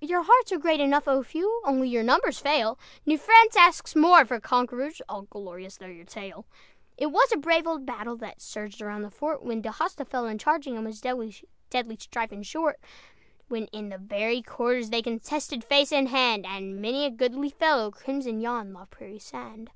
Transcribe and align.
Your 0.00 0.22
hearts 0.22 0.50
are 0.50 0.56
great 0.58 0.80
enough, 0.80 1.06
O 1.06 1.22
few: 1.22 1.60
Only 1.62 1.90
your 1.90 2.02
numbers 2.02 2.38
fail, 2.38 2.78
New 3.04 3.18
France 3.18 3.54
asks 3.54 3.94
more 3.94 4.24
for 4.24 4.40
conquerors, 4.40 5.02
All 5.10 5.20
glorious 5.28 5.76
though 5.76 5.84
your 5.84 6.06
tale. 6.06 6.46
It 6.96 7.08
was 7.12 7.30
a 7.34 7.36
brave 7.36 7.66
old 7.66 7.84
battle 7.84 8.16
That 8.16 8.40
surged 8.40 8.80
around 8.80 9.02
the 9.02 9.10
fort, 9.10 9.42
When 9.42 9.60
D'Hosta 9.60 10.06
fell 10.06 10.26
in 10.26 10.38
charging, 10.38 10.78
And 10.78 10.86
'twas 11.02 11.44
deadly 11.68 11.96
strife 11.98 12.32
and 12.32 12.46
short; 12.46 12.80
When 13.48 13.66
in 13.74 13.90
the 13.90 13.98
very 13.98 14.40
quarters 14.40 14.88
They 14.88 15.02
contested 15.02 15.62
face 15.62 15.92
and 15.92 16.08
hand, 16.08 16.46
And 16.46 16.80
many 16.80 17.04
a 17.04 17.10
goodly 17.10 17.50
fellow 17.50 17.90
Crimsoned 17.90 18.40
yon 18.40 18.72
La 18.72 18.86
Prairie 18.86 19.18
sand. 19.18 19.70